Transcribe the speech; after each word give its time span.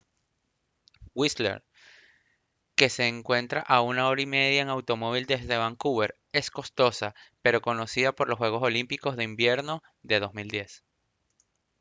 whistler 1.13 1.61
que 2.73 2.89
se 2.89 3.07
encuentra 3.07 3.61
a 3.61 3.81
una 3.81 4.07
hora 4.07 4.19
y 4.19 4.25
media 4.25 4.59
en 4.63 4.69
automóvil 4.69 5.27
desde 5.27 5.57
vancouver 5.57 6.15
es 6.31 6.49
costosa 6.49 7.13
pero 7.43 7.61
conocida 7.61 8.11
por 8.11 8.27
los 8.27 8.39
juegos 8.39 8.63
olímpicos 8.63 9.15
de 9.15 9.25
invierno 9.25 9.83
de 10.01 10.19
2010 10.19 10.83